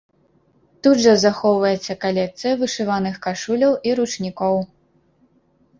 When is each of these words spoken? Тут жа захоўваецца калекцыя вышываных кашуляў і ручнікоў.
Тут 0.87 0.95
жа 1.03 1.13
захоўваецца 1.25 1.97
калекцыя 2.07 2.53
вышываных 2.63 3.15
кашуляў 3.27 3.79
і 3.91 3.95
ручнікоў. 4.03 4.55